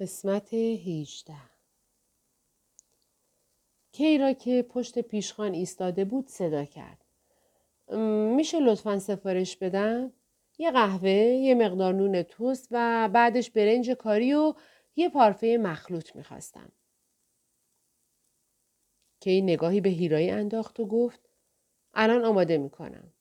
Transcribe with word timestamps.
قسمت 0.00 0.54
18 0.54 1.34
کی 3.92 4.18
را 4.18 4.32
که 4.32 4.62
پشت 4.62 4.98
پیشخان 4.98 5.54
ایستاده 5.54 6.04
بود 6.04 6.28
صدا 6.28 6.64
کرد. 6.64 7.04
میشه 8.36 8.60
لطفا 8.60 8.98
سفارش 8.98 9.56
بدم؟ 9.56 10.12
یه 10.58 10.70
قهوه، 10.70 11.10
یه 11.10 11.54
مقدار 11.54 11.94
نون 11.94 12.22
توست 12.22 12.68
و 12.70 13.08
بعدش 13.12 13.50
برنج 13.50 13.90
کاری 13.90 14.34
و 14.34 14.54
یه 14.96 15.08
پارفه 15.08 15.58
مخلوط 15.62 16.16
می‌خواستم. 16.16 16.72
کی 19.20 19.42
نگاهی 19.42 19.80
به 19.80 19.88
هیرایی 19.88 20.30
انداخت 20.30 20.80
و 20.80 20.86
گفت 20.86 21.20
الان 21.94 22.24
آماده 22.24 22.58
می‌کنم. 22.58 23.12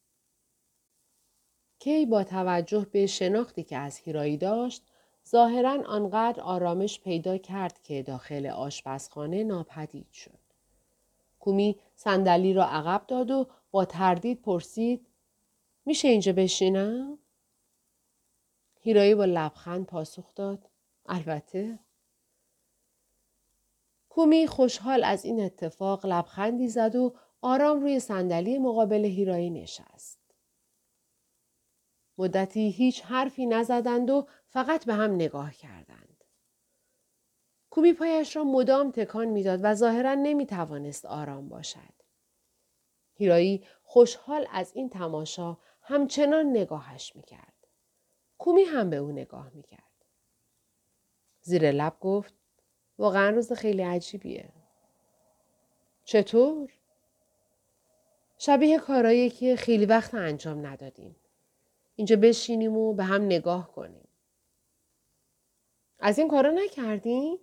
کی 1.80 2.06
با 2.06 2.24
توجه 2.24 2.88
به 2.92 3.06
شناختی 3.06 3.64
که 3.64 3.78
از 3.78 3.98
هیرایی 3.98 4.38
داشت 4.38 4.89
ظاهرا 5.32 5.84
آنقدر 5.88 6.42
آرامش 6.42 7.00
پیدا 7.00 7.38
کرد 7.38 7.82
که 7.82 8.04
داخل 8.04 8.46
آشپزخانه 8.48 9.44
ناپدید 9.44 10.12
شد. 10.12 10.40
کومی 11.40 11.76
صندلی 11.96 12.54
را 12.54 12.66
عقب 12.66 13.08
داد 13.08 13.32
و 13.32 13.48
با 13.72 13.86
تردید 13.86 14.42
پرسید 14.42 15.08
میشه 15.86 16.08
اینجا 16.08 16.34
بشینم؟ 16.34 17.20
هیرایی 18.80 19.16
با 19.16 19.26
لبخند 19.26 19.86
پاسخ 19.86 20.36
داد 20.36 20.70
البته. 21.06 21.80
کومی 24.10 24.48
خوشحال 24.48 25.04
از 25.04 25.26
این 25.26 25.40
اتفاق 25.40 26.06
لبخندی 26.06 26.68
زد 26.68 26.96
و 26.96 27.14
آرام 27.42 27.82
روی 27.82 28.00
صندلی 28.00 28.58
مقابل 28.58 29.06
هیرایی 29.06 29.50
نشست. 29.50 30.19
مدتی 32.20 32.70
هیچ 32.70 33.02
حرفی 33.02 33.46
نزدند 33.46 34.10
و 34.10 34.28
فقط 34.50 34.86
به 34.86 34.94
هم 34.94 35.16
نگاه 35.16 35.54
کردند. 35.54 36.24
کومی 37.70 37.94
پایش 37.94 38.36
را 38.36 38.44
مدام 38.44 38.92
تکان 38.92 39.28
می‌داد 39.28 39.60
و 39.64 39.74
ظاهرا 39.74 40.14
نمی 40.14 40.46
توانست 40.46 41.06
آرام 41.06 41.50
باشد. 41.50 41.94
هیرایی 43.14 43.64
خوشحال 43.84 44.48
از 44.52 44.72
این 44.76 44.90
تماشا 44.90 45.58
همچنان 45.82 46.50
نگاهش 46.50 47.16
می 47.16 47.22
کرد. 47.22 47.68
کومی 48.38 48.64
هم 48.64 48.90
به 48.90 48.96
او 48.96 49.12
نگاه 49.12 49.52
می 49.54 49.64
کرد. 49.64 50.06
زیر 51.42 51.72
لب 51.72 52.00
گفت 52.00 52.34
واقعا 52.98 53.30
روز 53.30 53.54
خیلی 53.54 53.82
عجیبیه. 53.82 54.50
چطور؟ 56.04 56.72
شبیه 58.38 58.80
کارایی 58.80 59.30
که 59.30 59.56
خیلی 59.56 59.86
وقت 59.86 60.14
انجام 60.14 60.66
ندادیم. 60.66 61.16
اینجا 62.00 62.16
بشینیم 62.16 62.78
و 62.78 62.94
به 62.94 63.04
هم 63.04 63.26
نگاه 63.26 63.72
کنیم. 63.72 64.08
از 66.00 66.20
این 66.20 66.28
کارا 66.28 66.52
نکردیم؟ 66.52 67.40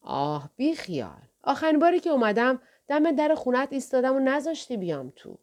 آه 0.00 0.50
بی 0.56 0.74
خیال. 0.74 1.22
آخرین 1.42 1.78
باری 1.78 2.00
که 2.00 2.10
اومدم 2.10 2.62
دم 2.88 3.10
در 3.16 3.34
خونت 3.34 3.68
ایستادم 3.72 4.16
و 4.16 4.18
نذاشتی 4.18 4.76
بیام 4.76 5.12
تو. 5.16 5.38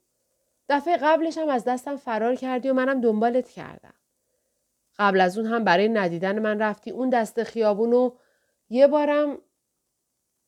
دفعه 0.70 0.98
قبلش 0.98 1.38
هم 1.38 1.50
از 1.50 1.64
دستم 1.64 1.96
فرار 1.96 2.36
کردی 2.36 2.70
و 2.70 2.74
منم 2.74 3.02
دنبالت 3.02 3.50
کردم. 3.50 3.94
قبل 4.98 5.22
از 5.22 5.38
اون 5.38 5.48
هم 5.48 5.64
برای 5.64 5.90
ندیدن 5.90 6.40
من 6.40 6.60
رفتی 6.60 6.92
اون 6.92 7.10
دست 7.10 7.44
خیابون 7.44 7.94
و 7.94 8.12
یه 8.70 8.88
بارم 8.88 9.38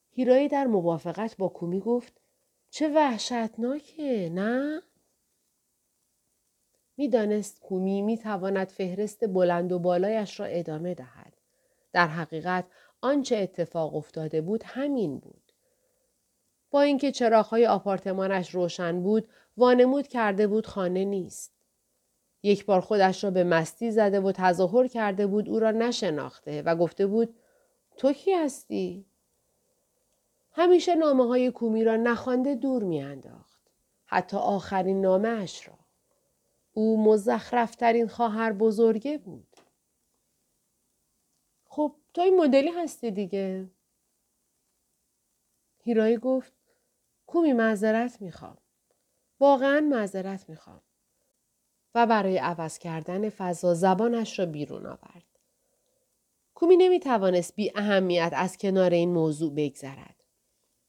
هیرایی 0.10 0.48
در 0.48 0.68
موافقت 0.68 1.38
با 1.38 1.50
کومی 1.50 1.80
گفت 1.80 2.22
چه 2.70 2.90
وحشتناکه 2.90 4.30
نه؟ 4.34 4.82
می‌دانست 6.98 7.60
کومی 7.60 8.02
می‌تواند 8.02 8.68
فهرست 8.68 9.28
بلند 9.28 9.72
و 9.72 9.80
بالایش 9.80 10.40
را 10.40 10.46
ادامه 10.46 10.94
دهد. 10.94 11.34
در 11.94 12.08
حقیقت 12.08 12.66
آنچه 13.02 13.38
اتفاق 13.38 13.96
افتاده 13.96 14.42
بود 14.42 14.64
همین 14.66 15.18
بود. 15.20 15.52
با 16.72 16.82
اینکه 16.82 17.12
چراغهای 17.12 17.68
آپارتمانش 17.68 18.56
روشن 18.56 19.02
بود 19.04 19.28
وانمود 19.58 20.08
کرده 20.08 20.48
بود 20.48 20.68
خانه 20.68 21.06
نیست. 21.06 21.54
یک 22.44 22.66
بار 22.66 22.82
خودش 22.82 23.24
را 23.24 23.32
به 23.32 23.44
مستی 23.44 23.92
زده 23.92 24.20
و 24.20 24.32
تظاهر 24.32 24.88
کرده 24.88 25.28
بود 25.28 25.50
او 25.50 25.60
را 25.60 25.72
نشناخته 25.72 26.62
و 26.62 26.76
گفته 26.76 27.08
بود 27.08 27.36
تو 27.98 28.14
کی 28.14 28.34
هستی؟ 28.34 29.06
همیشه 30.52 30.96
نامه 30.96 31.28
های 31.28 31.52
کومی 31.52 31.84
را 31.84 31.96
نخوانده 31.96 32.56
دور 32.56 32.84
میانداخت. 32.84 33.62
حتی 34.06 34.38
آخرین 34.38 35.02
نامه 35.02 35.30
اش 35.30 35.68
را. 35.68 35.74
او 36.78 37.04
مزخرفترین 37.04 38.08
خواهر 38.08 38.54
بزرگه 38.54 39.18
بود. 39.18 39.56
خب 41.66 41.96
تو 42.14 42.22
این 42.22 42.38
مدلی 42.38 42.70
هستی 42.70 43.12
دیگه. 43.12 43.70
هیرایی 45.84 46.18
گفت 46.18 46.54
کومی 47.28 47.54
معذرت 47.54 48.22
می‌خوام. 48.22 48.58
واقعا 49.40 49.80
معذرت 49.80 50.50
می‌خوام. 50.50 50.82
و 51.96 52.06
برای 52.06 52.38
عوض 52.38 52.78
کردن 52.78 53.30
فضا 53.30 53.74
زبانش 53.74 54.40
را 54.40 54.46
بیرون 54.46 54.86
آورد. 54.86 55.40
کومی 56.56 56.78
نمی 56.78 57.00
توانست 57.00 57.56
بی 57.56 57.72
اهمیت 57.76 58.32
از 58.36 58.58
کنار 58.58 58.92
این 58.92 59.14
موضوع 59.14 59.54
بگذرد. 59.54 60.24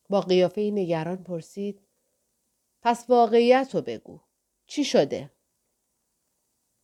با 0.09 0.21
قیافه 0.21 0.61
نگران 0.61 1.25
پرسید 1.25 1.83
پس 2.83 3.11
واقعیت 3.11 3.75
رو 3.75 3.83
بگو. 3.83 4.21
چی 4.67 4.85
شده؟ 4.85 5.38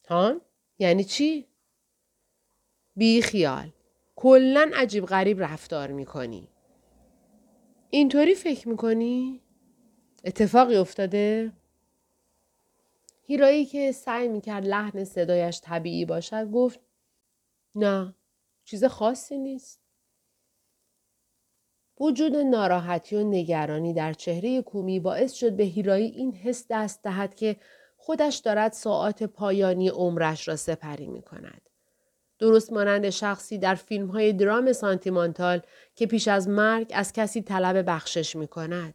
هان؟ 0.08 0.40
یعنی 0.78 1.04
چی؟ 1.04 1.48
بی 2.96 3.22
خیال. 3.22 3.72
کلا 4.16 4.70
عجیب 4.74 5.06
غریب 5.06 5.42
رفتار 5.42 5.90
می‌کنی. 5.90 6.48
اینطوری 7.90 8.34
فکر 8.34 8.68
می‌کنی؟ 8.68 9.40
اتفاقی 10.24 10.76
افتاده؟ 10.76 11.52
هیرایی 13.22 13.66
که 13.66 13.92
سعی 13.92 14.28
می‌کرد 14.28 14.66
لحن 14.66 15.04
صدایش 15.04 15.60
طبیعی 15.60 16.04
باشد 16.04 16.50
گفت 16.50 16.80
نه 17.74 18.14
چیز 18.64 18.84
خاصی 18.84 19.38
نیست. 19.38 19.80
وجود 22.00 22.36
ناراحتی 22.36 23.16
و 23.16 23.24
نگرانی 23.24 23.94
در 23.94 24.12
چهره 24.12 24.62
کومی 24.62 25.00
باعث 25.00 25.32
شد 25.32 25.56
به 25.56 25.64
هیرایی 25.64 26.06
این 26.06 26.32
حس 26.32 26.66
دست 26.70 27.02
دهد 27.02 27.34
که 27.34 27.56
خودش 28.04 28.36
دارد 28.36 28.72
ساعات 28.72 29.22
پایانی 29.22 29.88
عمرش 29.88 30.48
را 30.48 30.56
سپری 30.56 31.06
می 31.06 31.22
کند. 31.22 31.60
درست 32.38 32.72
مانند 32.72 33.10
شخصی 33.10 33.58
در 33.58 33.74
فیلم 33.74 34.06
های 34.06 34.32
درام 34.32 34.72
سانتیمانتال 34.72 35.60
که 35.94 36.06
پیش 36.06 36.28
از 36.28 36.48
مرگ 36.48 36.92
از 36.94 37.12
کسی 37.12 37.42
طلب 37.42 37.90
بخشش 37.90 38.36
می 38.36 38.48
کند. 38.48 38.94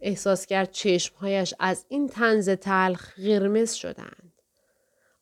احساس 0.00 0.46
کرد 0.46 0.70
چشمهایش 0.70 1.54
از 1.58 1.84
این 1.88 2.08
تنز 2.08 2.48
تلخ 2.48 3.14
قرمز 3.14 3.72
شدند. 3.72 4.32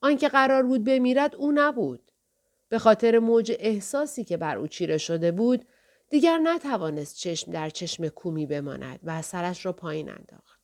آنکه 0.00 0.28
قرار 0.28 0.62
بود 0.62 0.84
بمیرد 0.84 1.37
او 1.37 1.52
نبود. 1.52 2.12
به 2.69 2.78
خاطر 2.78 3.19
موج 3.19 3.52
احساسی 3.58 4.25
که 4.25 4.37
بر 4.37 4.56
او 4.56 4.66
چیره 4.66 4.98
شده 4.98 5.32
بود 5.32 5.64
دیگر 6.10 6.38
نتوانست 6.38 7.16
چشم 7.16 7.52
در 7.52 7.70
چشم 7.70 8.08
کومی 8.08 8.47
بماند 8.47 9.00
و 9.04 9.22
سرش 9.22 9.66
را 9.66 9.72
پایین 9.72 10.10
انداخت. 10.10 10.59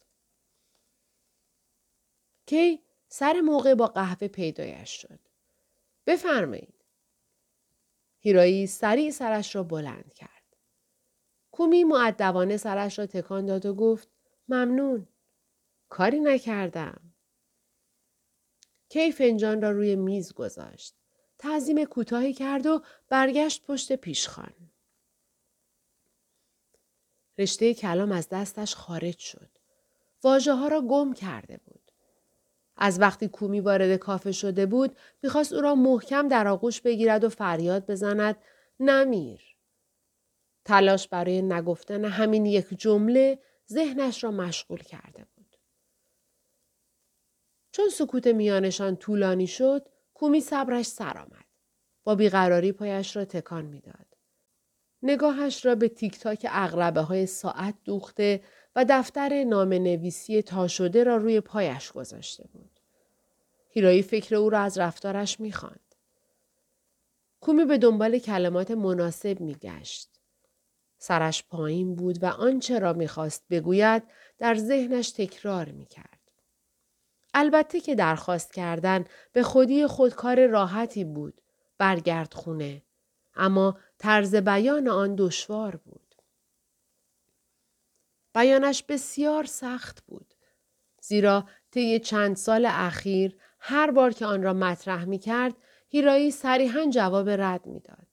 کی 2.46 2.82
سر 3.08 3.40
موقع 3.40 3.74
با 3.74 3.86
قهوه 3.86 4.28
پیدایش 4.28 4.90
شد. 4.90 5.20
بفرمایید. 6.06 6.74
هیرایی 8.18 8.66
سریع 8.66 9.10
سرش 9.10 9.56
را 9.56 9.62
بلند 9.62 10.12
کرد. 10.14 10.56
کومی 11.50 11.84
معدبانه 11.84 12.56
سرش 12.56 12.98
را 12.98 13.06
تکان 13.06 13.46
داد 13.46 13.66
و 13.66 13.74
گفت 13.74 14.08
ممنون. 14.48 15.08
کاری 15.88 16.20
نکردم. 16.20 17.00
کی 18.88 19.12
فنجان 19.12 19.62
را 19.62 19.70
روی 19.70 19.96
میز 19.96 20.32
گذاشت. 20.34 20.94
تعظیم 21.38 21.84
کوتاهی 21.84 22.32
کرد 22.32 22.66
و 22.66 22.82
برگشت 23.08 23.64
پشت 23.66 23.92
پیشخان. 23.92 24.54
رشته 27.38 27.74
کلام 27.74 28.12
از 28.12 28.28
دستش 28.28 28.74
خارج 28.74 29.18
شد. 29.18 29.50
واجه 30.24 30.52
ها 30.52 30.68
را 30.68 30.80
گم 30.80 31.12
کرده 31.12 31.56
بود. 31.56 31.75
از 32.76 33.00
وقتی 33.00 33.28
کومی 33.28 33.60
وارد 33.60 33.96
کافه 33.96 34.32
شده 34.32 34.66
بود 34.66 34.96
می‌خواست 35.22 35.52
او 35.52 35.60
را 35.60 35.74
محکم 35.74 36.28
در 36.28 36.48
آغوش 36.48 36.80
بگیرد 36.80 37.24
و 37.24 37.28
فریاد 37.28 37.86
بزند 37.86 38.36
نمیر. 38.80 39.56
تلاش 40.64 41.08
برای 41.08 41.42
نگفتن 41.42 42.04
همین 42.04 42.46
یک 42.46 42.66
جمله 42.78 43.38
ذهنش 43.72 44.24
را 44.24 44.30
مشغول 44.30 44.78
کرده 44.78 45.26
بود. 45.36 45.56
چون 47.72 47.88
سکوت 47.88 48.26
میانشان 48.26 48.96
طولانی 48.96 49.46
شد 49.46 49.88
کومی 50.14 50.40
صبرش 50.40 50.86
سر 50.86 51.18
آمد. 51.18 51.44
با 52.04 52.14
بیقراری 52.14 52.72
پایش 52.72 53.16
را 53.16 53.24
تکان 53.24 53.64
می‌داد. 53.64 54.06
نگاهش 55.02 55.66
را 55.66 55.74
به 55.74 55.88
تیک 55.88 56.18
تاک 56.18 56.44
های 56.96 57.26
ساعت 57.26 57.74
دوخته 57.84 58.42
و 58.76 58.84
دفتر 58.88 59.44
نام 59.44 59.72
نویسی 59.72 60.42
تا 60.42 60.68
شده 60.68 61.04
را 61.04 61.16
روی 61.16 61.40
پایش 61.40 61.92
گذاشته 61.92 62.48
بود. 62.52 62.80
هیرایی 63.68 64.02
فکر 64.02 64.34
او 64.34 64.50
را 64.50 64.60
از 64.60 64.78
رفتارش 64.78 65.40
می‌خواند. 65.40 65.94
کومی 67.40 67.64
به 67.64 67.78
دنبال 67.78 68.18
کلمات 68.18 68.70
مناسب 68.70 69.40
میگشت. 69.40 70.08
سرش 70.98 71.44
پایین 71.44 71.94
بود 71.94 72.22
و 72.22 72.26
آنچه 72.26 72.78
را 72.78 72.92
می‌خواست 72.92 73.44
بگوید 73.50 74.02
در 74.38 74.54
ذهنش 74.54 75.10
تکرار 75.10 75.68
می‌کرد. 75.68 76.32
البته 77.34 77.80
که 77.80 77.94
درخواست 77.94 78.52
کردن 78.52 79.04
به 79.32 79.42
خودی 79.42 79.86
خود 79.86 80.14
کار 80.14 80.46
راحتی 80.46 81.04
بود. 81.04 81.40
برگرد 81.78 82.34
خونه. 82.34 82.82
اما 83.34 83.78
طرز 83.98 84.34
بیان 84.34 84.88
آن 84.88 85.14
دشوار 85.18 85.76
بود. 85.76 86.05
بیانش 88.36 88.82
بسیار 88.82 89.44
سخت 89.44 90.04
بود. 90.06 90.34
زیرا 91.00 91.48
طی 91.70 91.98
چند 91.98 92.36
سال 92.36 92.66
اخیر 92.66 93.36
هر 93.58 93.90
بار 93.90 94.12
که 94.12 94.26
آن 94.26 94.42
را 94.42 94.52
مطرح 94.52 95.04
می 95.04 95.18
کرد 95.18 95.54
هیرایی 95.88 96.30
صریحا 96.30 96.86
جواب 96.90 97.28
رد 97.28 97.66
می‌داد. 97.66 98.06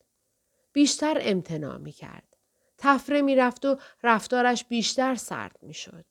بیشتر 0.74 1.18
امتناع 1.22 1.78
می 1.78 1.92
کرد. 1.92 2.38
تفره 2.78 3.22
می 3.22 3.36
رفت 3.36 3.66
و 3.66 3.78
رفتارش 4.04 4.66
بیشتر 4.66 5.16
سرد 5.16 5.60
می 5.62 5.74
شد. 5.74 6.06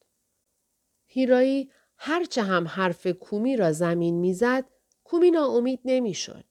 هیرایی 1.07 1.71
هرچه 1.97 2.43
هم 2.43 2.69
حرف 2.69 3.07
کومی 3.07 3.57
را 3.57 3.73
زمین 3.73 4.15
می‌زد 4.15 4.65
کومی 5.05 5.31
ناامید 5.31 5.81
نمی‌شد 5.85 6.45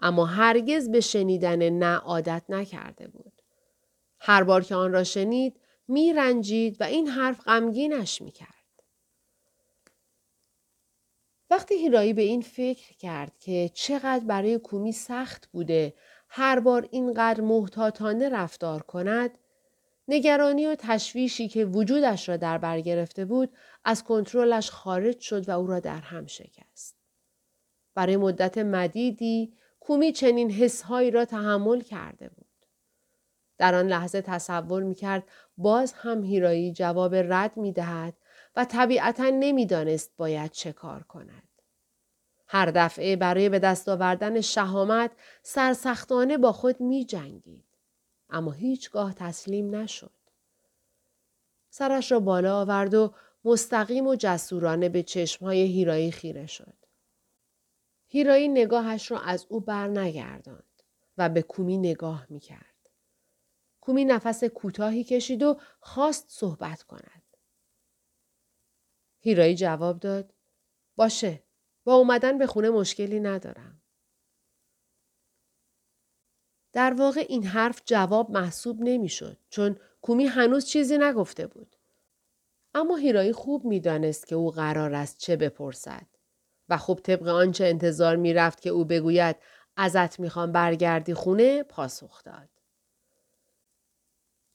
اما 0.00 0.26
هرگز 0.26 0.90
به 0.90 1.00
شنیدن 1.00 1.70
نه 1.70 1.96
عادت 1.96 2.42
نکرده 2.48 3.08
بود 3.08 3.42
هر 4.20 4.42
بار 4.42 4.64
که 4.64 4.74
آن 4.74 4.92
را 4.92 5.04
شنید 5.04 5.60
می 5.88 6.12
رنجید 6.12 6.80
و 6.80 6.84
این 6.84 7.08
حرف 7.08 7.40
غمگینش 7.40 8.22
می 8.22 8.30
کرد. 8.30 8.54
وقتی 11.50 11.74
هیرایی 11.74 12.12
به 12.12 12.22
این 12.22 12.42
فکر 12.42 12.96
کرد 12.96 13.38
که 13.38 13.70
چقدر 13.74 14.24
برای 14.24 14.58
کومی 14.58 14.92
سخت 14.92 15.48
بوده 15.52 15.94
هر 16.28 16.60
بار 16.60 16.88
اینقدر 16.90 17.40
محتاطانه 17.40 18.28
رفتار 18.28 18.82
کند 18.82 19.38
نگرانی 20.08 20.66
و 20.66 20.74
تشویشی 20.78 21.48
که 21.48 21.64
وجودش 21.64 22.28
را 22.28 22.36
در 22.36 22.58
بر 22.58 22.80
گرفته 22.80 23.24
بود 23.24 23.52
از 23.84 24.04
کنترلش 24.04 24.70
خارج 24.70 25.20
شد 25.20 25.48
و 25.48 25.58
او 25.58 25.66
را 25.66 25.80
در 25.80 26.00
هم 26.00 26.26
شکست. 26.26 26.96
برای 27.94 28.16
مدت 28.16 28.58
مدیدی 28.58 29.52
کومی 29.80 30.12
چنین 30.12 30.50
حسهایی 30.50 31.10
را 31.10 31.24
تحمل 31.24 31.80
کرده 31.80 32.28
بود. 32.28 32.47
در 33.58 33.74
آن 33.74 33.86
لحظه 33.86 34.22
تصور 34.22 34.82
می 34.82 34.94
کرد 34.94 35.24
باز 35.56 35.92
هم 35.92 36.24
هیرایی 36.24 36.72
جواب 36.72 37.14
رد 37.14 37.56
می 37.56 37.72
دهد 37.72 38.14
و 38.56 38.64
طبیعتا 38.64 39.30
نمی‌دانست 39.30 40.12
باید 40.16 40.50
چه 40.50 40.72
کار 40.72 41.02
کند. 41.02 41.42
هر 42.46 42.70
دفعه 42.70 43.16
برای 43.16 43.48
به 43.48 43.58
دست 43.58 43.88
آوردن 43.88 44.40
شهامت 44.40 45.10
سرسختانه 45.42 46.38
با 46.38 46.52
خود 46.52 46.80
می 46.80 47.04
جنگید. 47.04 47.64
اما 48.30 48.52
هیچگاه 48.52 49.14
تسلیم 49.14 49.74
نشد. 49.74 50.10
سرش 51.70 52.12
را 52.12 52.20
بالا 52.20 52.60
آورد 52.60 52.94
و 52.94 53.14
مستقیم 53.44 54.06
و 54.06 54.16
جسورانه 54.18 54.88
به 54.88 55.02
چشمهای 55.02 55.62
هیرایی 55.62 56.10
خیره 56.10 56.46
شد. 56.46 56.74
هیرایی 58.06 58.48
نگاهش 58.48 59.10
را 59.10 59.20
از 59.20 59.46
او 59.48 59.60
بر 59.60 59.88
نگرداند 59.88 60.82
و 61.18 61.28
به 61.28 61.42
کومی 61.42 61.78
نگاه 61.78 62.26
می 62.28 62.40
کرد. 62.40 62.77
کومی 63.88 64.04
نفس 64.04 64.44
کوتاهی 64.44 65.04
کشید 65.04 65.42
و 65.42 65.60
خواست 65.80 66.26
صحبت 66.28 66.82
کند. 66.82 67.22
هیرایی 69.20 69.54
جواب 69.54 70.00
داد 70.00 70.34
باشه 70.96 71.42
با 71.84 71.94
اومدن 71.94 72.38
به 72.38 72.46
خونه 72.46 72.70
مشکلی 72.70 73.20
ندارم. 73.20 73.82
در 76.72 76.94
واقع 76.94 77.26
این 77.28 77.44
حرف 77.46 77.82
جواب 77.84 78.30
محسوب 78.30 78.76
نمی‌شد 78.80 79.38
چون 79.48 79.76
کومی 80.02 80.24
هنوز 80.24 80.66
چیزی 80.66 80.98
نگفته 80.98 81.46
بود. 81.46 81.76
اما 82.74 82.96
هیرایی 82.96 83.32
خوب 83.32 83.64
می‌دانست 83.64 84.26
که 84.26 84.34
او 84.34 84.50
قرار 84.50 84.94
است 84.94 85.18
چه 85.18 85.36
بپرسد 85.36 86.06
و 86.68 86.76
خوب 86.76 87.00
طبق 87.00 87.28
آنچه 87.28 87.64
انتظار 87.64 88.16
می‌رفت 88.16 88.60
که 88.60 88.70
او 88.70 88.84
بگوید 88.84 89.36
ازت 89.76 90.20
می‌خوام 90.20 90.52
برگردی 90.52 91.14
خونه 91.14 91.62
پاسخ 91.62 92.24
داد. 92.24 92.57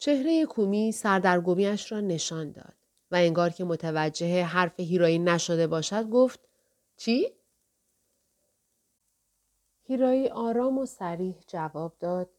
چهره 0.03 0.45
کومی 0.45 0.91
سردرگمیش 0.91 1.91
را 1.91 2.01
نشان 2.01 2.51
داد 2.51 2.75
و 3.11 3.15
انگار 3.15 3.49
که 3.49 3.63
متوجه 3.63 4.43
حرف 4.43 4.79
هیرایی 4.79 5.19
نشده 5.19 5.67
باشد 5.67 6.09
گفت 6.09 6.39
چی؟ 6.97 7.33
هیرایی 9.83 10.27
آرام 10.27 10.77
و 10.77 10.85
سریح 10.85 11.35
جواب 11.47 11.93
داد 11.99 12.29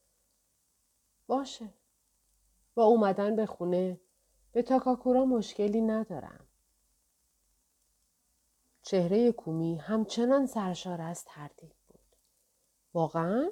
باشه 1.27 1.69
با 2.75 2.85
اومدن 2.85 3.37
به 3.37 3.47
خونه 3.47 4.01
به 4.53 4.63
تاکاکورا 4.63 5.25
مشکلی 5.25 5.81
ندارم. 5.81 6.47
چهره 8.83 9.33
کومی 9.33 9.77
همچنان 9.77 10.47
سرشار 10.47 11.01
از 11.01 11.25
تردید 11.25 11.75
بود. 11.89 12.17
واقعا؟ 12.95 13.51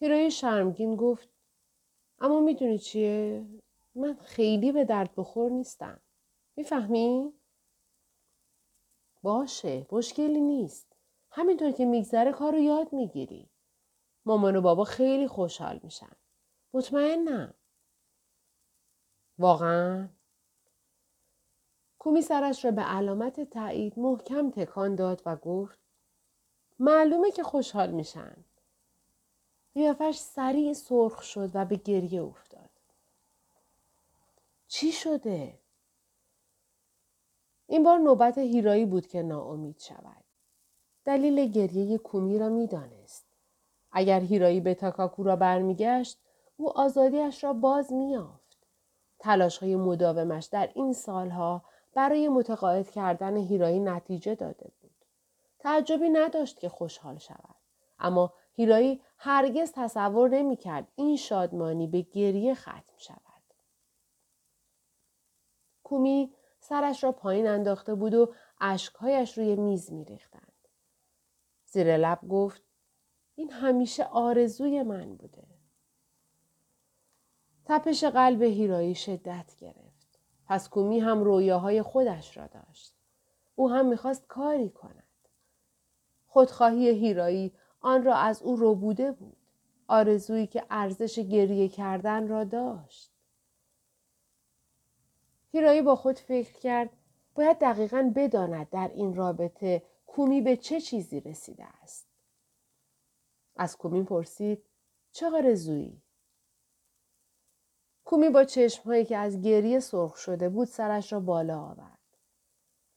هیرای 0.00 0.30
شرمگین 0.30 0.96
گفت 0.96 1.37
اما 2.20 2.40
می‌دونی 2.40 2.78
چیه؟ 2.78 3.46
من 3.94 4.14
خیلی 4.14 4.72
به 4.72 4.84
درد 4.84 5.14
بخور 5.16 5.50
نیستم. 5.50 6.00
می‌فهمی؟ 6.56 7.32
باشه 9.22 9.86
مشکلی 9.92 10.40
نیست. 10.40 10.96
همینطور 11.30 11.70
که 11.70 11.84
میگذره 11.84 12.32
کار 12.32 12.52
رو 12.52 12.58
یاد 12.58 12.92
می‌گیری. 12.92 13.48
مامان 14.24 14.56
و 14.56 14.60
بابا 14.60 14.84
خیلی 14.84 15.28
خوشحال 15.28 15.80
میشن. 15.82 16.16
مطمئنم. 16.74 17.54
واقعا؟ 19.38 20.08
کومی 21.98 22.22
سرش 22.22 22.64
را 22.64 22.70
به 22.70 22.82
علامت 22.82 23.50
تایید 23.50 23.98
محکم 23.98 24.50
تکان 24.50 24.94
داد 24.94 25.22
و 25.26 25.36
گفت 25.36 25.78
معلومه 26.78 27.30
که 27.30 27.42
خوشحال 27.42 27.90
میشن. 27.90 28.44
قیافش 29.78 30.18
سریع 30.18 30.72
سرخ 30.72 31.22
شد 31.22 31.50
و 31.54 31.64
به 31.64 31.76
گریه 31.76 32.22
افتاد. 32.22 32.70
چی 34.68 34.92
شده؟ 34.92 35.58
این 37.66 37.82
بار 37.82 37.98
نوبت 37.98 38.38
هیرایی 38.38 38.84
بود 38.84 39.06
که 39.06 39.22
ناامید 39.22 39.78
شود. 39.78 40.24
دلیل 41.04 41.52
گریه 41.52 41.98
کومی 41.98 42.38
را 42.38 42.48
می‌دانست. 42.48 43.24
اگر 43.92 44.20
هیرایی 44.20 44.60
به 44.60 44.74
تاکاکورا 44.74 45.36
برمیگشت 45.36 46.18
او 46.56 46.78
آزادیش 46.78 47.44
را 47.44 47.52
باز 47.52 47.92
میافت. 47.92 48.56
تلاش 49.18 49.58
های 49.58 49.76
مداومش 49.76 50.44
در 50.44 50.70
این 50.74 50.92
سالها 50.92 51.62
برای 51.94 52.28
متقاعد 52.28 52.90
کردن 52.90 53.36
هیرایی 53.36 53.80
نتیجه 53.80 54.34
داده 54.34 54.70
بود. 54.80 55.04
تعجبی 55.58 56.08
نداشت 56.08 56.60
که 56.60 56.68
خوشحال 56.68 57.18
شود. 57.18 57.54
اما 57.98 58.32
هیرایی 58.54 59.00
هرگز 59.18 59.72
تصور 59.74 60.28
نمی 60.28 60.56
کرد 60.56 60.88
این 60.96 61.16
شادمانی 61.16 61.86
به 61.86 62.00
گریه 62.00 62.54
ختم 62.54 62.96
شود. 62.96 63.18
کومی 65.82 66.34
سرش 66.60 67.04
را 67.04 67.12
پایین 67.12 67.46
انداخته 67.46 67.94
بود 67.94 68.14
و 68.14 68.34
اشکهایش 68.60 69.38
روی 69.38 69.56
میز 69.56 69.92
می 69.92 70.04
ریختند. 70.04 70.68
زیر 71.66 71.96
لب 71.96 72.28
گفت 72.28 72.62
این 73.34 73.50
همیشه 73.52 74.04
آرزوی 74.04 74.82
من 74.82 75.16
بوده. 75.16 75.46
تپش 77.64 78.04
قلب 78.04 78.42
هیرایی 78.42 78.94
شدت 78.94 79.56
گرفت. 79.58 80.18
پس 80.46 80.68
کومی 80.68 81.00
هم 81.00 81.22
رویاهای 81.22 81.82
خودش 81.82 82.36
را 82.36 82.46
داشت. 82.46 82.94
او 83.54 83.70
هم 83.70 83.86
می‌خواست 83.86 84.26
کاری 84.26 84.70
کند. 84.70 85.04
خودخواهی 86.26 86.88
هیرایی 86.88 87.52
آن 87.80 88.04
را 88.04 88.14
از 88.14 88.42
او 88.42 88.56
روبوده 88.56 89.12
بود. 89.12 89.36
آرزویی 89.88 90.46
که 90.46 90.64
ارزش 90.70 91.18
گریه 91.18 91.68
کردن 91.68 92.28
را 92.28 92.44
داشت. 92.44 93.12
هیرایی 95.52 95.82
با 95.82 95.96
خود 95.96 96.18
فکر 96.18 96.58
کرد 96.58 96.90
باید 97.34 97.58
دقیقا 97.58 98.12
بداند 98.16 98.70
در 98.70 98.90
این 98.94 99.14
رابطه 99.14 99.82
کومی 100.06 100.40
به 100.40 100.56
چه 100.56 100.80
چیزی 100.80 101.20
رسیده 101.20 101.64
است. 101.82 102.08
از 103.56 103.76
کومی 103.76 104.02
پرسید 104.02 104.64
چه 105.12 105.26
آرزویی؟ 105.30 106.02
کومی 108.04 108.28
با 108.28 108.44
چشمهایی 108.44 109.04
که 109.04 109.16
از 109.16 109.40
گریه 109.40 109.80
سرخ 109.80 110.16
شده 110.16 110.48
بود 110.48 110.68
سرش 110.68 111.12
را 111.12 111.20
بالا 111.20 111.60
آورد. 111.60 111.98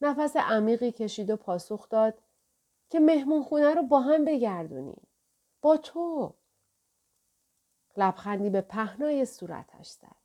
نفس 0.01 0.35
عمیقی 0.35 0.91
کشید 0.91 1.29
و 1.29 1.35
پاسخ 1.35 1.89
داد 1.89 2.17
که 2.91 2.99
مهمون 2.99 3.43
خونه 3.43 3.73
رو 3.73 3.83
با 3.83 3.99
هم 3.99 4.25
بگردونیم. 4.25 5.07
با 5.61 5.77
تو. 5.77 6.35
لبخندی 7.97 8.49
به 8.49 8.61
پهنای 8.61 9.25
صورتش 9.25 9.87
زد. 9.87 10.15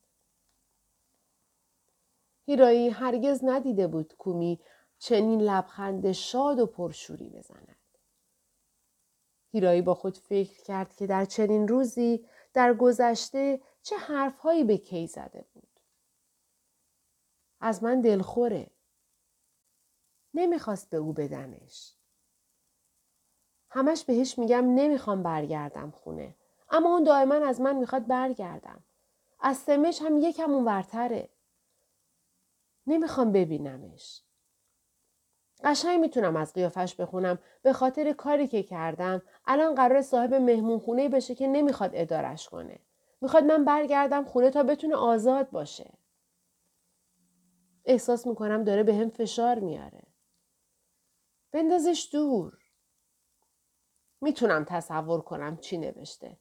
هیرایی 2.47 2.89
هرگز 2.89 3.41
ندیده 3.45 3.87
بود 3.87 4.15
کومی 4.17 4.61
چنین 4.99 5.41
لبخند 5.41 6.13
شاد 6.13 6.59
و 6.59 6.67
پرشوری 6.67 7.29
بزند. 7.29 7.77
هیرایی 9.53 9.83
با 9.83 9.95
خود 9.95 10.19
فکر 10.19 10.63
کرد 10.63 10.95
که 10.95 11.07
در 11.07 11.25
چنین 11.25 11.69
روزی 11.69 12.29
در 12.53 12.75
گذشته 12.75 13.61
چه 13.83 13.97
حرفهایی 13.97 14.65
به 14.65 14.79
کی 14.79 15.07
زده 15.07 15.45
بود. 15.55 15.81
از 17.61 17.83
من 17.83 18.01
دلخوره. 18.01 18.71
نمی‌خواست 20.35 20.91
به 20.91 20.97
او 20.97 21.13
بدمش. 21.13 21.97
همش 23.77 24.05
بهش 24.05 24.39
میگم 24.39 24.75
نمی‌خوام 24.75 25.23
برگردم 25.23 25.91
خونه. 25.91 26.35
اما 26.71 26.89
اون 26.89 27.05
دائما 27.05 27.35
از 27.35 27.61
من 27.61 27.77
می‌خواد 27.77 28.07
برگردم. 28.07 28.85
از 29.41 29.57
سمش 29.57 30.03
هم 30.03 30.17
یکم 30.19 30.51
اون 30.51 30.65
ورتره. 30.65 31.29
نمی‌خوام 32.87 33.33
ببینمش. 33.33 34.23
قشنگ 35.65 36.01
می‌تونم 36.01 36.37
از 36.37 36.53
قیافش 36.53 36.95
بخونم 36.95 37.39
به 37.63 37.73
خاطر 37.73 38.13
کاری 38.13 38.49
که 38.49 38.63
کردم 38.63 39.23
الان 39.47 39.75
قرار 39.75 40.03
صاحب 40.03 40.35
مهمون 40.35 40.79
خونه 40.79 41.09
بشه 41.09 41.35
که 41.35 41.47
نمی‌خواد 41.47 41.91
ادارش 41.95 42.49
کنه. 42.49 42.79
می‌خواد 43.21 43.45
من 43.45 43.65
برگردم 43.65 44.25
خونه 44.25 44.51
تا 44.51 44.63
بتونه 44.63 44.97
آزاد 44.97 45.51
باشه. 45.51 45.91
احساس 47.85 48.27
می‌کنم 48.27 48.65
داره 48.65 48.83
به 48.83 48.95
هم 48.95 49.11
فشار 49.11 49.59
میاره. 49.59 50.03
بندازش 51.53 52.09
دور. 52.13 52.59
می‌تونم 54.21 54.65
تصور 54.65 55.21
کنم 55.21 55.57
چی 55.57 55.79
نوشته. 55.79 56.37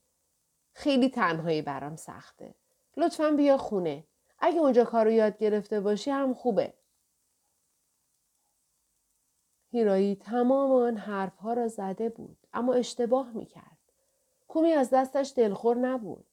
خیلی 0.74 1.10
تنهایی 1.10 1.62
برام 1.62 1.96
سخته. 1.96 2.55
لطفا 2.98 3.32
بیا 3.32 3.58
خونه. 3.58 4.03
اگه 4.39 4.60
اونجا 4.60 4.86
کارو 4.86 5.12
یاد 5.12 5.38
گرفته 5.38 5.82
باشی 5.82 6.12
هم 6.12 6.34
خوبه. 6.34 6.74
هیرایی 9.72 10.15
تمام 10.15 10.72
آن 10.72 10.98
حرفها 10.98 11.53
را 11.53 11.67
زده 11.67 12.10
بود 12.10 12.38
اما 12.53 12.74
اشتباه 12.74 13.32
می‌کرد. 13.32 13.77
کومی 14.48 14.72
از 14.72 14.89
دستش 14.89 15.34
دلخور 15.36 15.77
نبود. 15.77 16.25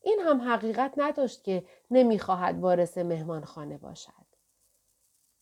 این 0.00 0.20
هم 0.20 0.40
حقیقت 0.40 0.94
نداشت 0.96 1.44
که 1.44 1.66
نمی‌خواهد 1.90 2.58
وارث 2.60 2.98
مهمانخانه 2.98 3.78
باشد. 3.78 4.26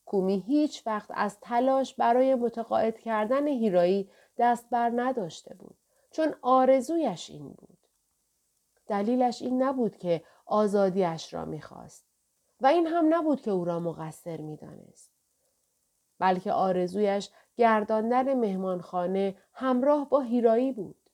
کومی 0.05 0.45
هیچ 0.47 0.87
وقت 0.87 1.11
از 1.15 1.41
تلاش 1.41 1.95
برای 1.95 2.35
متقاعد 2.35 2.99
کردن 2.99 3.47
هیرایی 3.47 4.11
دست 4.39 4.71
بر 4.71 4.93
نداشته 4.97 5.55
بود 5.55 5.77
چون 6.11 6.35
آرزویش 6.43 7.31
این 7.31 7.49
بود. 7.49 7.79
دلیلش 8.87 9.43
این 9.43 9.63
نبود 9.63 9.97
که 9.97 10.25
آزادیش 10.47 11.35
را 11.35 11.45
می‌خواست 11.45 12.05
و 12.61 12.67
این 12.67 12.87
هم 12.87 13.15
نبود 13.15 13.41
که 13.41 13.51
او 13.51 13.65
را 13.65 13.81
مقصر 13.81 14.41
می‌دانست. 14.41 15.11
بلکه 16.19 16.53
آرزویش 16.53 17.31
گرداندن 17.57 18.35
مهمانخانه 18.35 19.37
همراه 19.53 20.09
با 20.09 20.21
هیرایی 20.21 20.73
بود. 20.73 21.11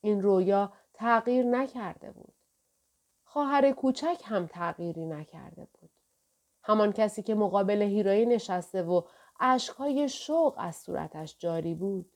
این 0.00 0.22
رویا 0.22 0.72
تغییر 0.94 1.46
نکرده 1.46 2.10
بود. 2.10 2.34
خواهر 3.24 3.72
کوچک 3.72 4.22
هم 4.24 4.46
تغییری 4.46 5.06
نکرده 5.06 5.68
بود. 5.80 5.90
همان 6.62 6.92
کسی 6.92 7.22
که 7.22 7.34
مقابل 7.34 7.82
هیرایی 7.82 8.26
نشسته 8.26 8.82
و 8.82 9.02
اشکهای 9.40 10.08
شوق 10.08 10.54
از 10.58 10.76
صورتش 10.76 11.36
جاری 11.38 11.74
بود. 11.74 12.10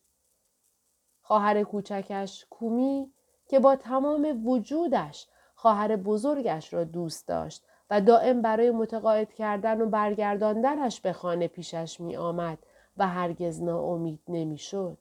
خواهر 1.28 1.62
کوچکش 1.62 2.46
کومی 2.50 3.12
که 3.48 3.58
با 3.58 3.76
تمام 3.76 4.46
وجودش 4.46 5.28
خواهر 5.54 5.96
بزرگش 5.96 6.74
را 6.74 6.84
دوست 6.84 7.28
داشت 7.28 7.64
و 7.90 8.00
دائم 8.00 8.42
برای 8.42 8.70
متقاعد 8.70 9.32
کردن 9.32 9.80
و 9.80 9.86
برگرداندنش 9.86 11.00
به 11.00 11.12
خانه 11.12 11.48
پیشش 11.48 12.00
می 12.00 12.16
آمد 12.16 12.58
و 12.96 13.08
هرگز 13.08 13.62
ناامید 13.62 14.20
نمی 14.28 14.58
شد. 14.58 14.98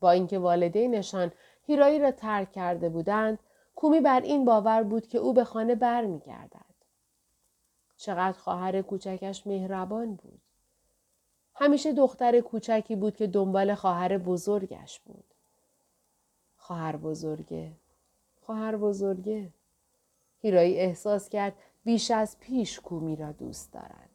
با 0.00 0.10
اینکه 0.10 0.38
والدینشان 0.38 1.32
هیرایی 1.66 1.98
را 1.98 2.10
ترک 2.10 2.52
کرده 2.52 2.88
بودند 2.88 3.38
کومی 3.76 4.00
بر 4.00 4.20
این 4.20 4.44
باور 4.44 4.82
بود 4.82 5.06
که 5.06 5.18
او 5.18 5.32
به 5.32 5.44
خانه 5.44 5.74
بر 5.74 6.04
می 6.04 6.18
گردد. 6.18 6.74
چقدر 7.96 8.38
خواهر 8.38 8.82
کوچکش 8.82 9.46
مهربان 9.46 10.14
بود. 10.14 10.43
همیشه 11.54 11.92
دختر 11.92 12.40
کوچکی 12.40 12.96
بود 12.96 13.16
که 13.16 13.26
دنبال 13.26 13.74
خواهر 13.74 14.18
بزرگش 14.18 15.00
بود. 15.00 15.24
خواهر 16.56 16.96
بزرگه. 16.96 17.72
خواهر 18.40 18.76
بزرگه. 18.76 19.50
هیرایی 20.42 20.76
احساس 20.76 21.28
کرد 21.28 21.52
بیش 21.84 22.10
از 22.10 22.36
پیش 22.40 22.80
کومی 22.80 23.16
را 23.16 23.32
دوست 23.32 23.72
دارد. 23.72 24.10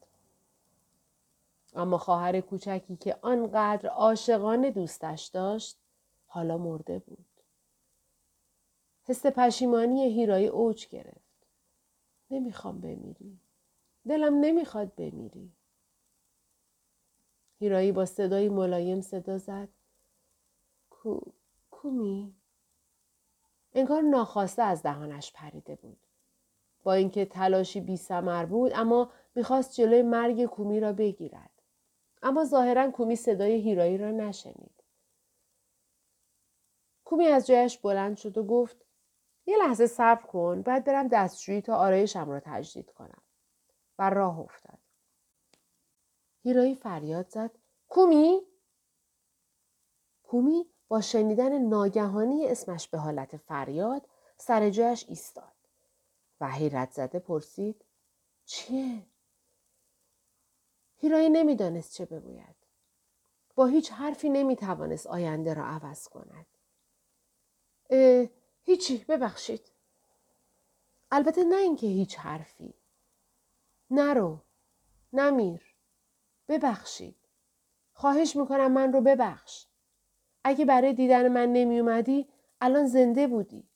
اما 1.75 1.97
خواهر 1.97 2.41
کوچکی 2.41 2.95
که 2.95 3.15
آنقدر 3.21 3.89
عاشقانه 3.89 4.71
دوستش 4.71 5.25
داشت 5.25 5.77
حالا 6.27 6.57
مرده 6.57 6.99
بود. 6.99 7.25
حس 9.03 9.25
پشیمانی 9.25 10.05
هیرایی 10.05 10.47
اوج 10.47 10.87
گرفت. 10.87 11.47
نمی‌خوام 12.31 12.81
بمیری. 12.81 13.39
دلم 14.07 14.39
نمی‌خواد 14.39 14.95
بمیری. 14.95 15.51
هیرایی 17.59 17.91
با 17.91 18.05
صدای 18.05 18.49
ملایم 18.49 19.01
صدا 19.01 19.37
زد. 19.37 19.69
کو... 20.89 21.19
کومی؟ 21.71 22.35
انگار 23.73 24.01
ناخواسته 24.01 24.61
از 24.61 24.83
دهانش 24.83 25.33
پریده 25.33 25.75
بود. 25.75 25.97
با 26.83 26.93
اینکه 26.93 27.25
تلاشی 27.25 27.81
بی 27.81 27.97
سمر 27.97 28.45
بود 28.45 28.71
اما 28.75 29.11
می‌خواست 29.35 29.73
جلوی 29.73 30.01
مرگ 30.01 30.45
کومی 30.45 30.79
را 30.79 30.93
بگیرد. 30.93 31.51
اما 32.21 32.45
ظاهرا 32.45 32.91
کومی 32.91 33.15
صدای 33.15 33.51
هیرایی 33.51 33.97
را 33.97 34.11
نشنید. 34.11 34.83
کومی 37.05 37.25
از 37.25 37.47
جایش 37.47 37.77
بلند 37.77 38.17
شد 38.17 38.37
و 38.37 38.43
گفت 38.43 38.85
یه 39.45 39.57
لحظه 39.57 39.87
صبر 39.87 40.21
کن 40.21 40.61
باید 40.61 40.83
برم 40.83 41.07
دستشویی 41.07 41.61
تا 41.61 41.75
آرایشم 41.75 42.29
را 42.29 42.39
تجدید 42.39 42.91
کنم. 42.91 43.21
و 43.99 44.09
راه 44.09 44.39
افتاد. 44.39 44.79
هیرایی 46.49 46.75
فریاد 46.75 47.29
زد 47.29 47.51
کومی؟ 47.89 48.41
کومی 50.23 50.65
با 50.87 51.01
شنیدن 51.01 51.57
ناگهانی 51.57 52.47
اسمش 52.47 52.87
به 52.87 52.97
حالت 52.97 53.37
فریاد 53.37 54.07
سر 54.37 54.69
جایش 54.69 55.05
ایستاد 55.07 55.55
و 56.41 56.51
حیرت 56.51 56.91
زده 56.91 57.19
پرسید 57.19 57.85
چیه؟ 58.45 59.05
هیرایی 60.97 61.29
نمی‌دانست 61.29 61.93
چه 61.93 62.05
بگوید. 62.05 62.55
با 63.55 63.65
هیچ 63.65 63.91
حرفی 63.91 64.29
نمی‌توانست 64.29 65.07
آینده 65.07 65.53
را 65.53 65.65
عوض 65.65 66.07
کند. 66.07 66.47
هیچی 68.63 68.97
ببخشید. 68.97 69.71
البته 71.11 71.43
نه 71.43 71.55
اینکه 71.55 71.87
هیچ 71.87 72.17
حرفی. 72.17 72.73
نرو. 73.91 74.39
نمیر. 75.13 75.68
ببخشید. 76.49 77.15
خواهش 77.93 78.35
می‌کنم 78.35 78.71
من 78.71 78.93
رو 78.93 79.01
ببخش. 79.01 79.65
اگه 80.43 80.65
برای 80.65 80.93
دیدن 80.93 81.27
من 81.27 81.53
نمی 81.53 81.79
اومدی 81.79 82.29
الان 82.61 82.85
زنده 82.87 83.27
بودی. 83.27 83.69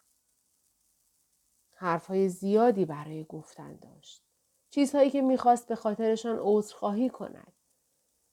حرفهای 1.75 2.29
زیادی 2.29 2.85
برای 2.85 3.23
گفتن 3.23 3.75
داشت. 3.75 4.23
چیزهایی 4.69 5.09
که 5.09 5.21
می‌خواست 5.21 5.67
به 5.67 5.75
خاطرشان 5.75 6.39
عذرخواهی 6.41 7.09
کند. 7.09 7.53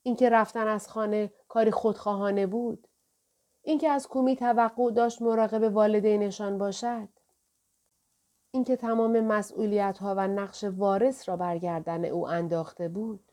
اینکه 0.02 0.30
رفتن 0.30 0.68
از 0.68 0.88
خانه 0.88 1.32
کاری 1.48 1.70
خودخواهانه 1.70 2.46
بود. 2.46 2.88
اینکه 3.62 3.88
از 3.88 4.08
کومی 4.08 4.36
توقع 4.36 4.90
داشت 4.90 5.22
مراقب 5.22 5.74
والدینشان 5.74 6.58
باشد. 6.58 7.08
اینکه 8.50 8.76
تمام 8.76 9.20
مسئولیت 9.20 9.98
ها 9.98 10.14
و 10.16 10.28
نقش 10.28 10.64
وارث 10.64 11.28
را 11.28 11.36
برگردن 11.36 12.04
او 12.04 12.28
انداخته 12.28 12.88
بود. 12.88 13.29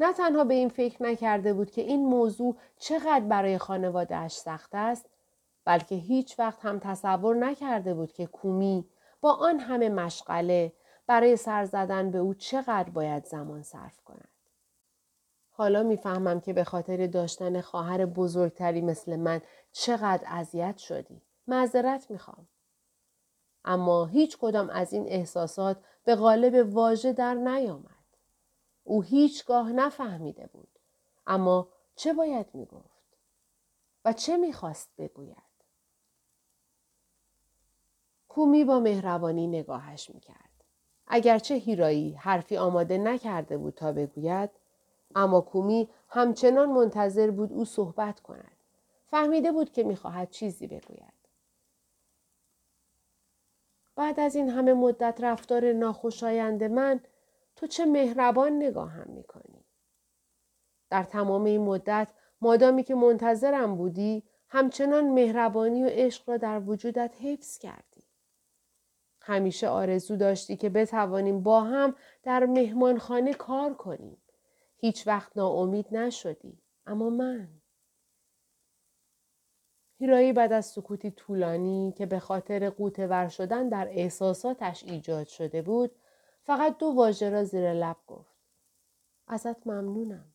نه 0.00 0.12
تنها 0.12 0.44
به 0.44 0.54
این 0.54 0.68
فکر 0.68 1.02
نکرده 1.02 1.54
بود 1.54 1.70
که 1.70 1.82
این 1.82 2.06
موضوع 2.06 2.56
چقدر 2.78 3.24
برای 3.24 3.58
خانوادهش 3.58 4.32
سخت 4.32 4.74
است 4.74 5.08
بلکه 5.64 5.94
هیچ 5.94 6.38
وقت 6.38 6.64
هم 6.64 6.78
تصور 6.78 7.36
نکرده 7.36 7.94
بود 7.94 8.12
که 8.12 8.26
کومی 8.26 8.88
با 9.20 9.32
آن 9.32 9.60
همه 9.60 9.88
مشغله 9.88 10.72
برای 11.06 11.36
سر 11.36 11.64
زدن 11.64 12.10
به 12.10 12.18
او 12.18 12.34
چقدر 12.34 12.90
باید 12.90 13.24
زمان 13.24 13.62
صرف 13.62 14.00
کند. 14.04 14.28
حالا 15.50 15.82
می‌فهمم 15.82 16.40
که 16.40 16.52
به 16.52 16.64
خاطر 16.64 17.06
داشتن 17.06 17.60
خواهر 17.60 18.06
بزرگتری 18.06 18.80
مثل 18.80 19.16
من 19.16 19.40
چقدر 19.72 20.24
اذیت 20.26 20.78
شدی. 20.78 21.22
معذرت 21.46 22.10
می‌خوام. 22.10 22.48
اما 23.64 24.06
هیچ 24.06 24.38
کدام 24.38 24.70
از 24.70 24.92
این 24.92 25.06
احساسات 25.08 25.76
به 26.04 26.14
قالب 26.14 26.74
واژه 26.74 27.12
در 27.12 27.34
نیامد. 27.34 27.95
او 28.88 29.02
هیچگاه 29.02 29.72
نفهمیده 29.72 30.46
بود. 30.46 30.68
اما 31.26 31.68
چه 31.96 32.12
باید 32.12 32.46
می‌گفت؟ 32.54 33.18
و 34.04 34.12
چه 34.12 34.36
می‌خواست 34.36 34.90
بگوید؟ 34.98 35.36
کومی 38.28 38.64
با 38.64 38.80
مهربانی 38.80 39.46
نگاهش 39.46 40.10
می‌کرد. 40.10 40.50
اگرچه 41.06 41.54
هیرایی 41.54 42.12
حرفی 42.12 42.56
آماده 42.56 42.98
نکرده 42.98 43.58
بود 43.58 43.74
تا 43.74 43.92
بگوید 43.92 44.50
اما 45.14 45.40
کومی 45.40 45.88
همچنان 46.08 46.68
منتظر 46.68 47.30
بود 47.30 47.52
او 47.52 47.64
صحبت 47.64 48.20
کند 48.20 48.56
فهمیده 49.06 49.52
بود 49.52 49.72
که 49.72 49.84
می‌خواهد 49.84 50.30
چیزی 50.30 50.66
بگوید. 50.66 51.16
بعد 53.96 54.20
از 54.20 54.34
این 54.34 54.50
همه 54.50 54.74
مدت 54.74 55.18
رفتار 55.20 55.72
ناخوشایند 55.72 56.64
من 56.64 57.00
تو 57.56 57.66
چه 57.66 57.86
مهربان 57.86 58.62
نگاهم 58.62 59.10
می‌کنی. 59.10 59.64
در 60.90 61.02
تمام 61.02 61.44
این 61.44 61.60
مدت 61.60 62.12
مادامی 62.40 62.82
که 62.82 62.94
منتظرم 62.94 63.76
بودی 63.76 64.22
همچنان 64.48 65.10
مهربانی 65.10 65.82
و 65.82 65.86
عشق 65.88 66.28
را 66.28 66.36
در 66.36 66.60
وجودت 66.60 67.14
حفظ 67.20 67.58
کردی. 67.58 68.02
همیشه 69.22 69.68
آرزو 69.68 70.16
داشتی 70.16 70.56
که 70.56 70.68
بتوانیم 70.70 71.42
با 71.42 71.60
هم 71.60 71.94
در 72.22 72.46
مهمانخانه 72.46 73.34
کار 73.34 73.74
کنیم. 73.74 74.22
هیچ 74.76 75.06
وقت 75.06 75.36
ناامید 75.36 75.96
نشدی. 75.96 76.58
اما 76.86 77.10
من 77.10 77.48
هیرایی 79.98 80.32
بعد 80.32 80.52
از 80.52 80.66
سکوتی 80.66 81.10
طولانی 81.10 81.94
که 81.96 82.06
به 82.06 82.18
خاطر 82.18 82.70
قوطه 82.70 83.06
ور 83.06 83.28
شدن 83.28 83.68
در 83.68 83.88
احساساتش 83.90 84.84
ایجاد 84.84 85.26
شده 85.26 85.62
بود 85.62 85.90
فقط 86.46 86.78
دو 86.78 86.86
واژه 86.86 87.30
را 87.30 87.44
زیر 87.44 87.72
لب 87.72 87.96
گفت. 88.06 88.36
ازت 89.26 89.66
ممنونم. 89.66 90.34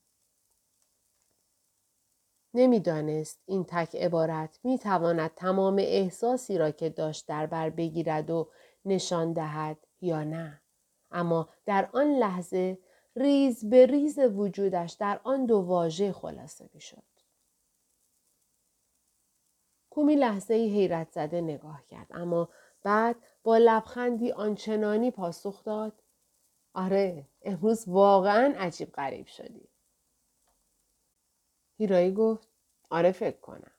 نمی‌دانست 2.54 3.42
این 3.46 3.66
تک 3.68 3.96
عبارت 3.96 4.60
می 4.64 4.80
تواند 4.80 5.32
تمام 5.36 5.76
احساسی 5.80 6.58
را 6.58 6.72
که 6.72 6.90
داشت 6.90 7.28
در 7.28 7.46
بر 7.46 7.70
بگیرد 7.70 8.30
و 8.30 8.50
نشان 8.86 9.34
دهد 9.34 9.78
یا 10.02 10.24
نه. 10.24 10.62
اما 11.12 11.50
در 11.66 11.90
آن 11.94 12.08
لحظه 12.08 12.78
ریز 13.16 13.70
به 13.70 13.86
ریز 13.86 14.20
وجودش 14.20 14.92
در 14.92 15.20
آن 15.24 15.46
دو 15.46 15.58
واژه 15.58 16.12
خلاصه 16.12 16.70
می 16.74 16.82
شد. 16.82 17.04
کومی 19.90 20.16
لحظه 20.16 20.54
ای 20.54 20.70
حیرت 20.70 21.12
زده 21.12 21.42
نگاه 21.42 21.84
کرد 21.90 22.08
اما 22.12 22.50
بعد 22.84 23.16
با 23.44 23.58
لبخندی 23.58 24.32
آنچنانی 24.32 25.12
پاسخ 25.12 25.64
داد 25.64 26.01
آره 26.74 27.26
امروز 27.42 27.88
واقعا 27.88 28.54
عجیب 28.58 28.92
غریب 28.92 29.28
شدی. 29.28 29.68
هیرایی 31.78 32.14
گفت 32.14 32.48
آره 32.90 33.12
فکر 33.12 33.40
کنم. 33.40 33.72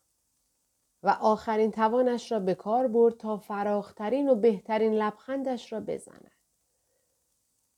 و 1.03 1.09
آخرین 1.21 1.71
توانش 1.71 2.33
را 2.33 2.41
به 2.41 2.55
کار 2.55 2.89
برد 2.89 3.17
تا 3.17 3.37
فراخترین 3.37 4.29
و 4.29 4.35
بهترین 4.35 4.95
لبخندش 4.95 5.73
را 5.73 5.81
بزند. 5.81 6.31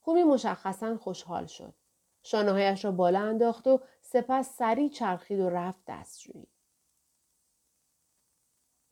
کومی 0.03 0.25
مشخصا 0.25 0.97
خوشحال 0.97 1.47
شد. 1.47 1.75
شانههایش 2.23 2.85
را 2.85 2.93
بالا 2.93 3.21
انداخت 3.21 3.67
و 3.67 3.81
سپس 4.01 4.57
سریع 4.57 4.89
چرخید 4.89 5.41
و 5.41 5.51
رفت 5.51 5.83
دستشویی. 5.87 6.47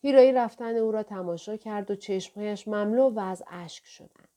هیرایی 0.01 0.33
رفتن 0.33 0.77
او 0.77 0.93
را 0.93 1.03
تماشا 1.03 1.57
کرد 1.57 1.91
و 1.91 1.97
چشمهایش 1.97 2.69
مملو 2.69 3.11
و 3.11 3.19
از 3.19 3.45
اشک 3.47 3.87
شدند. 3.87 4.29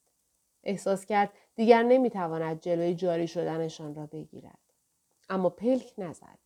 احساس 0.64 1.06
کرد 1.06 1.34
دیگر 1.56 1.84
نمی‌تواند 1.84 2.62
جلوی 2.62 2.96
جاری 2.96 3.28
شدنشان 3.28 3.96
را 3.96 4.06
بگیرد. 4.06 4.60
اما 5.30 5.50
پلک 5.50 5.94
نزد. 5.98 6.40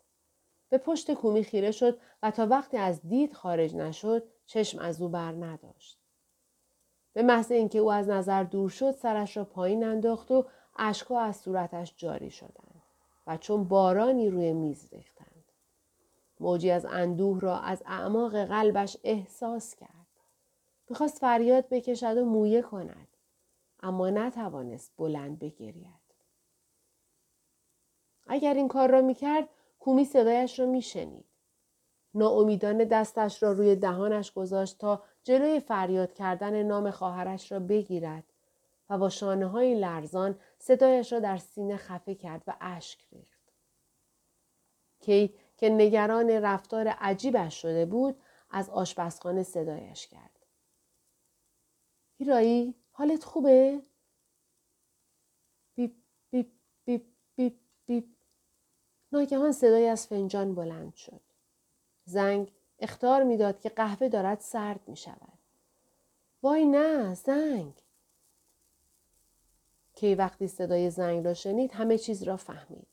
به 0.70 0.78
پشت 0.78 1.14
کومی 1.14 1.44
خیره 1.44 1.72
شد 1.72 2.00
و 2.24 2.32
تا 2.32 2.48
وقتی 2.48 2.78
از 2.78 3.02
دید 3.02 3.34
خارج 3.34 3.76
نشد 3.76 4.24
چشم 4.46 4.80
از 4.80 5.02
او 5.02 5.10
بر 5.10 5.32
نداشت. 5.32 5.98
به 7.14 7.22
محض 7.22 7.52
اینکه 7.52 7.80
او 7.80 7.92
از 7.92 8.10
نظر 8.10 8.44
دور 8.44 8.70
شد 8.70 8.92
سرش 8.92 9.38
را 9.38 9.44
پایین 9.46 9.84
انداخت 9.84 10.32
و 10.32 10.46
اشکها 10.78 11.22
از 11.22 11.38
صورتش 11.38 11.94
جاری 11.98 12.30
شدند 12.30 12.82
و 13.28 13.38
چون 13.38 13.64
بارانی 13.64 14.30
روی 14.30 14.54
میز 14.54 14.94
ریختند. 14.94 15.44
موجی 16.40 16.72
از 16.72 16.86
اندوه 16.86 17.40
را 17.40 17.60
از 17.60 17.84
اعماق 17.86 18.44
قلبش 18.44 18.98
احساس 19.04 19.76
کرد. 19.76 19.90
می‌خواست 20.90 21.20
فریاد 21.20 21.70
بکشد 21.70 22.18
و 22.18 22.26
مویه 22.26 22.62
کند. 22.62 23.08
اما 23.80 24.10
نتوانست 24.10 24.94
بلند 24.98 25.40
بگرید. 25.40 26.00
اگر 28.28 28.54
این 28.54 28.68
کار 28.68 28.92
را 28.92 29.02
می‌کرد 29.02 29.50
کومی 29.80 30.06
صدایش 30.06 30.60
را 30.60 30.66
میشنید. 30.66 31.26
ناامیدانه 32.14 32.86
دستش 32.86 33.44
را 33.44 33.52
روی 33.52 33.76
دهانش 33.76 34.32
گذاشت 34.32 34.78
تا 34.78 35.04
جلوی 35.24 35.60
فریاد 35.60 36.14
کردن 36.14 36.64
نام 36.64 36.92
خواهرش 36.92 37.52
را 37.52 37.60
بگیرد 37.60 38.24
و 38.90 38.98
با 38.98 39.10
شانه 39.10 39.48
های 39.48 39.76
لرزان 39.76 40.40
صدایش 40.58 41.14
را 41.14 41.20
در 41.20 41.38
سینه 41.38 41.78
خفه 41.78 42.16
کرد 42.16 42.44
و 42.48 42.56
اشک 42.62 43.06
ریخت. 43.12 43.54
کی 45.00 45.36
که 45.58 45.70
نگران 45.70 46.30
رفتار 46.30 46.88
عجیبش 46.88 47.62
شده 47.62 47.86
بود 47.86 48.22
از 48.50 48.70
آشپزخانه 48.70 49.44
صدایش 49.44 50.08
کرد. 50.08 50.40
هیرایی 52.18 52.76
حالت 53.00 53.24
خوبه؟ 53.24 53.82
بیپ 55.76 55.92
بیپ 56.32 56.48
بیپ 56.86 57.02
بیپ 57.36 57.54
بیپ 57.86 58.04
ناگهان 59.12 59.52
صدای 59.52 59.88
از 59.88 60.08
فنجان 60.08 60.56
بلند 60.56 60.96
شد. 60.96 61.22
زنگ 62.06 62.52
اختار 62.80 63.24
می‌داد 63.24 63.60
که 63.60 63.70
قهوه 63.70 64.10
دارد 64.10 64.40
سرد 64.40 64.80
می 64.88 64.98
شود. 64.98 65.38
وای 66.44 66.66
نه 66.66 67.14
زنگ. 67.14 67.74
کی 69.94 70.16
وقتی 70.16 70.48
صدای 70.48 70.90
زنگ 70.90 71.26
را 71.26 71.34
شنید 71.34 71.72
همه 71.72 71.98
چیز 71.98 72.24
را 72.24 72.38
فهمید. 72.38 72.88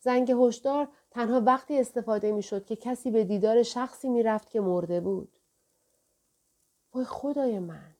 زنگ 0.00 0.30
هشدار 0.30 0.88
تنها 1.10 1.40
وقتی 1.40 1.80
استفاده 1.80 2.32
می 2.32 2.42
شد 2.42 2.66
که 2.66 2.76
کسی 2.76 3.10
به 3.10 3.24
دیدار 3.24 3.62
شخصی 3.62 4.08
می 4.08 4.22
رفت 4.22 4.50
که 4.50 4.60
مرده 4.60 5.00
بود. 5.00 5.38
وای 6.94 7.04
خدای 7.04 7.58
من. 7.58 7.97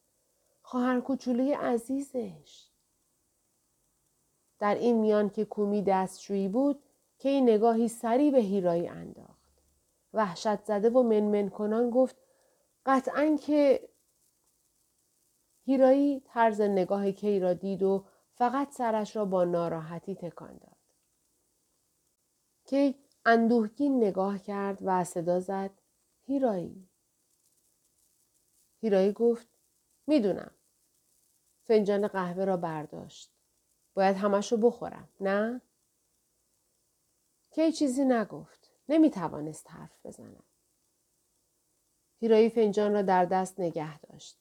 خواهر 0.69 1.01
کوچولوی 1.01 1.53
عزیزش. 1.53 2.71
در 4.59 4.75
این 4.75 4.97
میان 4.97 5.31
که 5.31 5.45
کومی 5.45 5.83
دستشویی 5.83 6.49
بود 6.49 6.83
که 7.19 7.29
این 7.29 7.49
نگاهی 7.49 7.89
سری 7.89 8.31
به 8.31 8.39
هیرایی 8.39 8.89
انداخت. 8.89 9.63
وحشت 10.13 10.65
زده 10.65 10.91
و 10.91 11.03
منمن 11.03 11.49
کنان 11.49 11.91
گفت 11.91 12.17
قطعا 12.87 13.37
که 13.43 13.89
هیرایی 15.65 16.21
طرز 16.21 16.61
نگاه 16.61 17.13
کی 17.13 17.41
را 17.41 17.55
دید 17.55 17.83
و 17.83 18.05
فقط 18.35 18.73
سرش 18.73 19.17
را 19.17 19.25
با 19.25 19.45
ناراحتی 19.45 20.15
تکان 20.15 20.57
داد. 20.57 20.77
کی 22.65 22.95
اندوهگین 23.25 23.97
نگاه 23.97 24.39
کرد 24.39 24.79
و 24.85 25.05
صدا 25.05 25.41
زد 25.41 25.71
هیرایی. 26.27 26.89
هیرایی 28.81 29.13
گفت 29.13 29.49
می‌دونم. 30.07 30.58
فنجان 31.69 32.09
قهوه 32.09 32.45
را 32.45 32.57
برداشت. 32.57 33.31
باید 33.95 34.17
همشو 34.17 34.57
بخورم. 34.57 35.09
نه؟ 35.21 35.61
کی 37.51 37.73
چیزی 37.73 38.05
نگفت. 38.05 38.71
نمی 38.89 39.11
توانست 39.11 39.71
حرف 39.71 40.07
بزند. 40.07 40.43
هیرایی 42.21 42.51
فنجان 42.51 42.93
را 42.93 43.03
در 43.03 43.25
دست 43.25 43.61
نگه 43.61 43.99
داشت. 44.01 44.39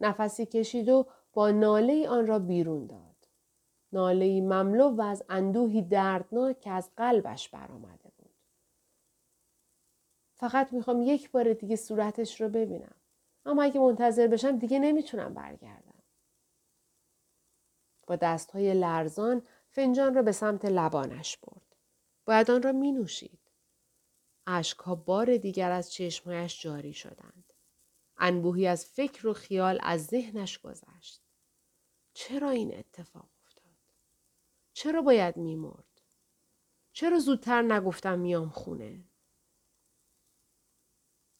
نفسی 0.00 0.46
کشید 0.46 0.88
و 0.88 1.06
با 1.32 1.50
ناله 1.50 2.08
آن 2.08 2.26
را 2.26 2.38
بیرون 2.38 2.86
داد. 2.86 3.28
ناله 3.92 4.40
مملو 4.40 4.88
و 4.88 5.02
از 5.02 5.22
اندوهی 5.28 5.82
دردناک 5.82 6.60
که 6.60 6.70
از 6.70 6.90
قلبش 6.96 7.48
برآمده 7.48 8.10
بود. 8.18 8.30
فقط 10.34 10.72
می‌خوام 10.72 11.02
یک 11.02 11.30
بار 11.30 11.52
دیگه 11.52 11.76
صورتش 11.76 12.40
رو 12.40 12.48
ببینم. 12.48 12.94
اما 13.46 13.62
اگه 13.62 13.80
منتظر 13.80 14.26
بشم 14.26 14.58
دیگه 14.58 14.78
نمی‌تونم 14.78 15.34
برگردم. 15.34 15.89
با 18.10 18.16
دستهای 18.16 18.74
لرزان 18.74 19.42
فنجان 19.68 20.14
را 20.14 20.22
به 20.22 20.32
سمت 20.32 20.64
لبانش 20.64 21.36
برد. 21.36 21.76
باید 22.24 22.50
آن 22.50 22.62
را 22.62 22.72
می 22.72 22.92
نوشید. 22.92 23.40
اشکها 24.46 24.94
بار 24.94 25.36
دیگر 25.36 25.70
از 25.70 25.92
چشمهایش 25.92 26.62
جاری 26.62 26.92
شدند. 26.92 27.52
انبوهی 28.18 28.66
از 28.66 28.86
فکر 28.86 29.26
و 29.26 29.32
خیال 29.32 29.78
از 29.82 30.06
ذهنش 30.06 30.58
گذشت. 30.58 31.22
چرا 32.14 32.50
این 32.50 32.74
اتفاق 32.74 33.30
چرا 34.72 35.02
باید 35.02 35.36
میمرد؟ 35.36 36.00
چرا 36.92 37.18
زودتر 37.18 37.62
نگفتم 37.62 38.18
میام 38.18 38.48
خونه؟ 38.48 39.04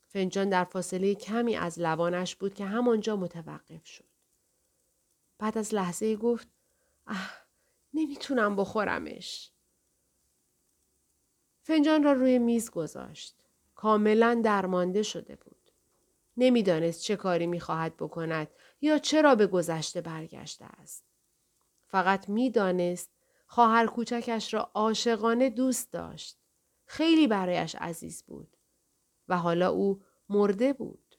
فنجان 0.06 0.48
در 0.48 0.64
فاصله 0.64 1.14
کمی 1.14 1.56
از 1.56 1.78
لبانش 1.78 2.36
بود 2.36 2.54
که 2.54 2.64
همانجا 2.64 3.16
متوقف 3.16 3.86
شد. 3.86 4.08
بعد 5.38 5.58
از 5.58 5.74
لحظه 5.74 6.16
گفت 6.16 6.59
اه 7.10 7.32
نمی‌تونم 7.94 8.56
بخورمش. 8.56 9.50
فنجان 11.62 12.02
را 12.02 12.12
روی 12.12 12.38
میز 12.38 12.70
گذاشت. 12.70 13.36
کاملا 13.74 14.40
درمانده 14.44 15.02
شده 15.02 15.36
بود. 15.36 15.70
نمی‌دانست 16.36 17.02
چه 17.02 17.16
کاری 17.16 17.46
می‌خواهد 17.46 17.96
بکند 17.96 18.48
یا 18.80 18.98
چرا 18.98 19.34
به 19.34 19.46
گذشته 19.46 20.00
برگشته 20.00 20.64
است. 20.64 21.04
فقط 21.88 22.28
می‌دانست 22.28 23.10
خواهر 23.46 23.86
کوچکش 23.86 24.54
را 24.54 24.70
عاشقانه 24.74 25.50
دوست 25.50 25.92
داشت. 25.92 26.38
خیلی 26.86 27.26
برایش 27.26 27.74
عزیز 27.74 28.22
بود. 28.22 28.56
و 29.28 29.38
حالا 29.38 29.70
او 29.70 30.02
مرده 30.28 30.72
بود. 30.72 31.09